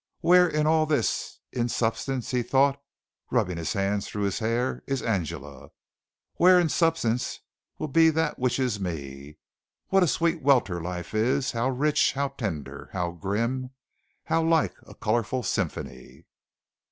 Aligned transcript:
"Where 0.21 0.47
in 0.49 0.65
all 0.65 0.87
this 0.87 1.37
in 1.51 1.69
substance," 1.69 2.31
he 2.31 2.41
thought, 2.41 2.81
rubbing 3.29 3.57
his 3.57 3.73
hand 3.73 4.03
through 4.03 4.23
his 4.23 4.39
hair, 4.39 4.81
"is 4.87 5.03
Angela? 5.03 5.69
Where 6.37 6.59
in 6.59 6.69
substance 6.69 7.41
will 7.77 7.87
be 7.87 8.09
that 8.09 8.39
which 8.39 8.57
is 8.57 8.79
me? 8.79 9.37
What 9.89 10.01
a 10.01 10.07
sweet 10.07 10.41
welter 10.41 10.81
life 10.81 11.13
is 11.13 11.51
how 11.51 11.69
rich, 11.69 12.13
how 12.13 12.29
tender, 12.29 12.89
how 12.93 13.11
grim, 13.11 13.69
how 14.23 14.41
like 14.41 14.73
a 14.87 14.95
colorful 14.95 15.43
symphony." 15.43 16.25